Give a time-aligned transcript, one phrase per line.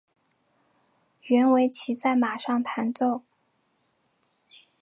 [1.27, 3.21] 原为骑在马上弹奏。